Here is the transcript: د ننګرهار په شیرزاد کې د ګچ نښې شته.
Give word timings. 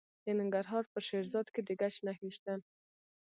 د 0.25 0.27
ننګرهار 0.39 0.83
په 0.93 0.99
شیرزاد 1.07 1.47
کې 1.53 1.61
د 1.67 1.69
ګچ 1.79 1.95
نښې 2.05 2.29
شته. 2.37 2.53